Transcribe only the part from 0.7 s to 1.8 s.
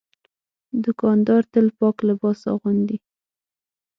دوکاندار تل